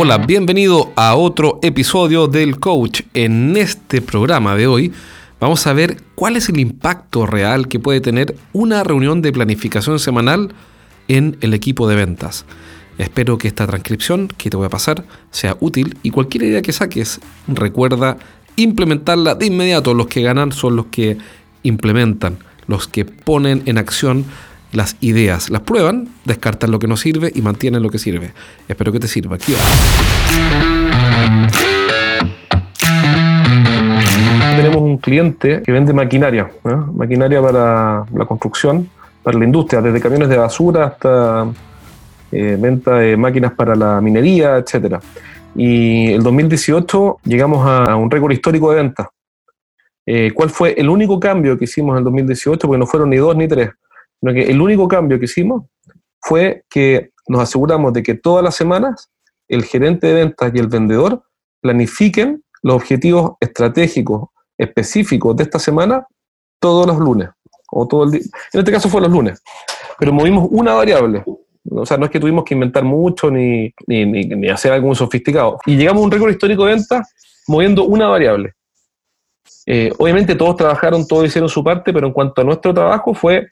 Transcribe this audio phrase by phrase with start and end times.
[0.00, 3.00] Hola, bienvenido a otro episodio del Coach.
[3.14, 4.92] En este programa de hoy
[5.40, 9.98] vamos a ver cuál es el impacto real que puede tener una reunión de planificación
[9.98, 10.54] semanal
[11.08, 12.46] en el equipo de ventas.
[12.96, 16.72] Espero que esta transcripción que te voy a pasar sea útil y cualquier idea que
[16.72, 18.18] saques, recuerda
[18.54, 19.94] implementarla de inmediato.
[19.94, 21.18] Los que ganan son los que
[21.64, 24.26] implementan, los que ponen en acción
[24.72, 28.32] las ideas, las prueban, descartan lo que no sirve y mantienen lo que sirve.
[28.68, 29.36] Espero que te sirva.
[29.36, 29.54] Aquí
[34.56, 36.50] Tenemos un cliente que vende maquinaria,
[36.92, 38.88] maquinaria para la construcción,
[39.22, 41.46] para la industria, desde camiones de basura hasta
[42.32, 45.00] eh, venta de máquinas para la minería, etcétera.
[45.54, 49.06] Y el 2018 llegamos a, un récord histórico de ventas.
[50.04, 52.66] Eh, ¿Cuál fue el único cambio que hicimos en el 2018?
[52.66, 53.70] Porque no fueron ni dos ni tres
[54.22, 55.64] el único cambio que hicimos
[56.20, 59.10] fue que nos aseguramos de que todas las semanas
[59.48, 61.22] el gerente de ventas y el vendedor
[61.60, 66.06] planifiquen los objetivos estratégicos específicos de esta semana
[66.60, 67.30] todos los lunes.
[67.70, 68.20] O todo el día.
[68.52, 69.42] En este caso fue los lunes.
[69.98, 71.22] Pero movimos una variable.
[71.70, 75.58] O sea, no es que tuvimos que inventar mucho ni, ni, hacer algo muy sofisticado.
[75.66, 77.12] Y llegamos a un récord histórico de ventas
[77.46, 78.54] moviendo una variable.
[79.66, 83.48] Eh, obviamente todos trabajaron, todos hicieron su parte, pero en cuanto a nuestro trabajo fue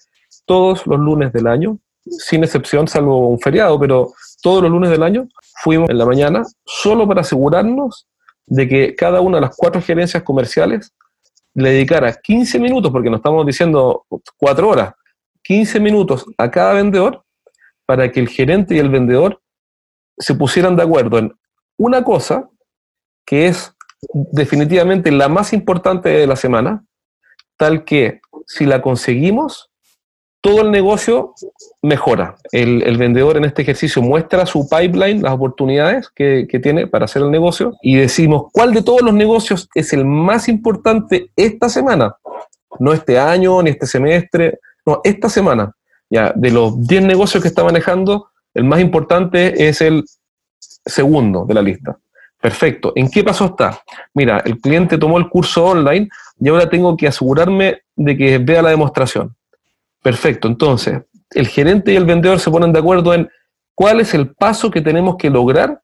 [0.46, 5.02] todos los lunes del año, sin excepción, salvo un feriado, pero todos los lunes del
[5.02, 5.28] año
[5.62, 8.06] fuimos en la mañana solo para asegurarnos
[8.46, 10.94] de que cada una de las cuatro gerencias comerciales
[11.54, 14.94] le dedicara 15 minutos, porque no estamos diciendo cuatro horas,
[15.42, 17.24] 15 minutos a cada vendedor
[17.86, 19.40] para que el gerente y el vendedor
[20.18, 21.34] se pusieran de acuerdo en
[21.78, 22.48] una cosa
[23.24, 23.74] que es
[24.32, 26.84] definitivamente la más importante de la semana,
[27.56, 29.70] tal que si la conseguimos,
[30.46, 31.34] todo el negocio
[31.82, 32.36] mejora.
[32.52, 37.32] El, vendedor en este ejercicio muestra su pipeline, las oportunidades que, tiene para hacer el
[37.32, 42.14] negocio y decimos cuál de todos los negocios es el más importante esta semana.
[42.78, 45.72] No este año, ni este semestre, no, esta semana.
[46.08, 50.04] Ya, de los 10 negocios que está manejando, el más importante es el
[50.60, 51.98] segundo de la lista.
[52.40, 52.92] Perfecto.
[52.94, 53.80] ¿En qué paso está?
[54.14, 58.62] Mira, el cliente tomó el curso online y ahora tengo que asegurarme de que vea
[58.62, 59.34] la demostración.
[60.06, 61.02] Perfecto, entonces,
[61.32, 63.28] el gerente y el vendedor se ponen de acuerdo en
[63.74, 65.80] cuál es el paso que tenemos que lograr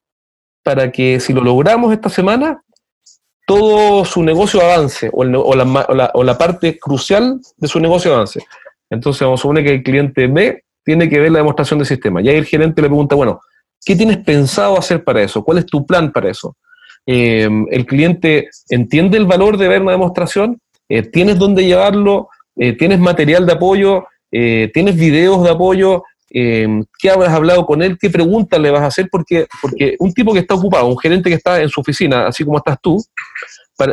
[0.63, 2.63] para que si lo logramos esta semana,
[3.49, 8.39] todo su negocio avance o, la, parte crucial de su negocio avance.
[8.91, 12.23] Entonces vamos a suponer que el cliente B tiene que ver la demostración del sistema.
[12.23, 13.41] Y ahí el gerente le pregunta, bueno,
[13.85, 15.43] ¿qué tienes pensado hacer para eso?
[15.43, 16.57] ¿Cuál es tu plan para eso?
[17.07, 22.77] Eh, el cliente entiende el valor de ver una demostración, eh, tienes dónde llevarlo, eh,
[22.77, 26.67] tienes material de apoyo, eh, tienes videos de apoyo, eh,
[26.99, 30.33] qué habrás hablado con él, qué preguntas le vas a hacer, porque, porque un tipo
[30.33, 33.03] que está ocupado, un gerente que está en su oficina, así como estás tú,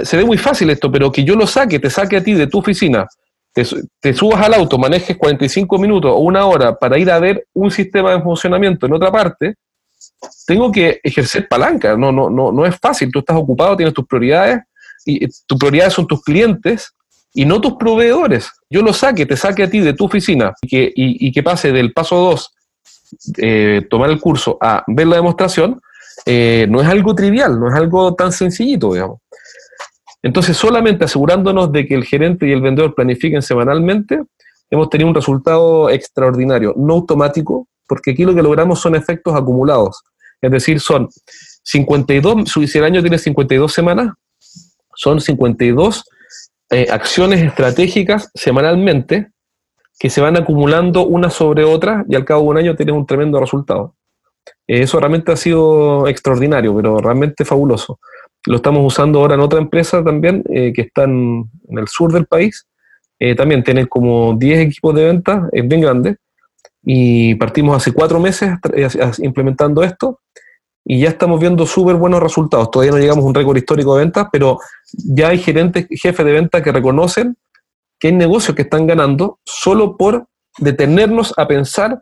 [0.03, 2.47] se ve muy fácil esto, pero que yo lo saque, te saque a ti de
[2.47, 3.05] tu oficina,
[3.53, 7.69] te, subas al auto, manejes 45 minutos o una hora para ir a ver un
[7.71, 9.55] sistema de funcionamiento en otra parte,
[10.45, 14.05] tengo que ejercer palanca, no, no, no, no es fácil, tú estás ocupado, tienes tus
[14.05, 14.61] prioridades,
[15.05, 16.93] y tus prioridades son tus clientes,
[17.39, 18.51] y no tus proveedores.
[18.69, 21.71] Yo lo saque, te saque a ti de tu oficina y que, y, que pase
[21.71, 22.53] del paso 2,
[23.37, 25.79] eh, tomar el curso, a ver la demostración,
[26.25, 29.21] eh, no es algo trivial, no es algo tan sencillito, digamos.
[30.21, 34.21] Entonces, solamente asegurándonos de que el gerente y el vendedor planifiquen semanalmente,
[34.69, 40.03] hemos tenido un resultado extraordinario, no automático, porque aquí lo que logramos son efectos acumulados.
[40.41, 41.07] Es decir, son
[41.63, 44.11] 52, si el año tiene 52 semanas,
[44.93, 46.03] son 52
[46.71, 49.31] eh, acciones estratégicas semanalmente
[49.99, 53.07] que se van acumulando una sobre otra y al cabo de un año tienes un
[53.07, 53.95] tremendo resultado.
[54.67, 57.99] Eh, eso realmente ha sido extraordinario, pero realmente fabuloso.
[58.45, 62.25] Lo estamos usando ahora en otra empresa también, eh, que está en, el sur del
[62.25, 62.67] país.
[63.35, 66.17] también tienen como 10 equipos de venta, es bien grande.
[66.83, 68.51] Y partimos hace cuatro meses
[69.17, 70.19] implementando esto
[70.91, 72.71] y ya estamos viendo súper buenos resultados.
[72.71, 74.57] Todavía no llegamos a un récord histórico de ventas, pero
[74.91, 77.37] ya hay gerentes, jefes de ventas que reconocen
[77.99, 80.25] que hay negocios que están ganando solo por
[80.57, 82.01] detenernos a pensar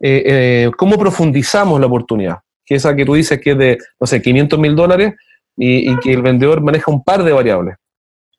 [0.00, 2.38] eh, eh, cómo profundizamos la oportunidad.
[2.66, 5.14] Que esa que tú dices que es de, no sé, 500 mil dólares
[5.56, 7.76] y, que el vendedor maneja un par de variables.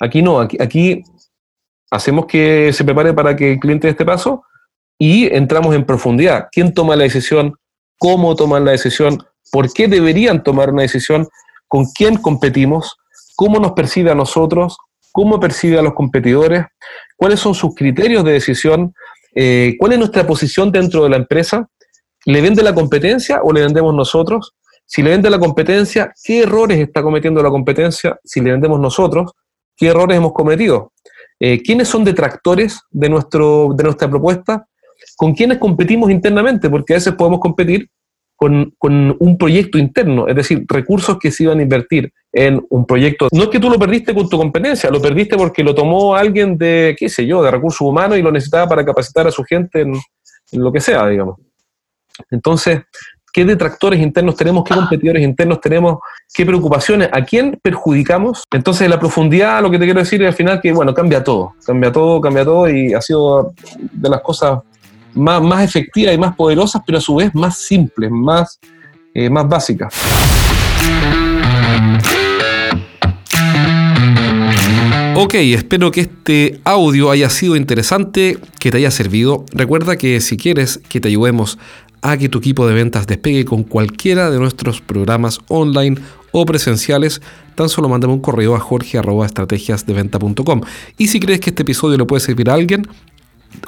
[0.01, 1.03] Aquí no, aquí, aquí
[1.89, 4.43] hacemos que se prepare para que el cliente dé este paso
[4.99, 6.49] y entramos en profundidad.
[6.51, 7.53] ¿Quién toma la decisión?
[7.97, 9.25] ¿Cómo tomar la decisión?
[9.51, 11.27] Por qué deberían tomar una decisión,
[11.67, 12.97] con quién competimos,
[13.35, 14.77] cómo nos percibe a nosotros,
[15.11, 16.65] cómo percibe a los competidores,
[17.15, 18.93] cuáles son sus criterios de decisión,
[19.33, 21.67] eh, cuál es nuestra posición dentro de la empresa,
[22.25, 24.53] ¿le vende la competencia o le vendemos nosotros?
[24.85, 28.19] Si le vende la competencia, ¿qué errores está cometiendo la competencia?
[28.23, 29.31] Si le vendemos nosotros,
[29.75, 30.91] ¿qué errores hemos cometido?
[31.39, 34.67] Eh, ¿Quiénes son detractores de, nuestro, de nuestra propuesta?
[35.17, 36.69] ¿Con quiénes competimos internamente?
[36.69, 37.89] Porque a veces podemos competir
[38.45, 42.85] con, con, un proyecto interno, es decir, recursos que se iban a invertir en un
[42.85, 43.27] proyecto.
[43.31, 46.57] No es que tú lo perdiste con tu competencia, lo perdiste porque lo tomó alguien
[46.57, 49.81] de, qué sé yo, de recursos humanos y lo necesitaba para capacitar a su gente
[49.81, 51.37] en, en lo que sea, digamos.
[52.29, 52.81] Entonces,
[53.33, 55.97] qué detractores internos tenemos, qué competidores internos tenemos,
[56.33, 58.43] qué preocupaciones, a quién perjudicamos.
[58.53, 61.55] Entonces, la profundidad, lo que te quiero decir es al final que, bueno, cambia todo,
[61.65, 63.53] cambia todo, cambia todo y ha sido
[63.91, 64.59] de las cosas
[65.15, 68.59] más, más efectivas y más poderosas, pero a su vez más simples, más,
[69.13, 69.93] eh, más básicas.
[75.17, 79.45] Ok, espero que este audio haya sido interesante, que te haya servido.
[79.53, 81.57] Recuerda que si quieres que te ayudemos
[82.01, 86.01] a que tu equipo de ventas despegue con cualquiera de nuestros programas online
[86.31, 87.21] o presenciales,
[87.55, 90.61] tan solo mándame un correo a jorge.estrategiasdeventa.com.
[90.97, 92.85] Y si crees que este episodio le puede servir a alguien,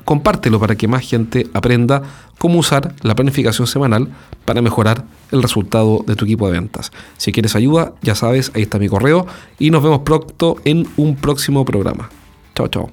[0.07, 2.01] compártelo para que más gente aprenda
[2.37, 4.07] cómo usar la planificación semanal
[4.45, 6.93] para mejorar el resultado de tu equipo de ventas.
[7.17, 9.27] Si quieres ayuda, ya sabes, ahí está mi correo
[9.59, 12.09] y nos vemos pronto en un próximo programa.
[12.55, 12.89] Chao, chao.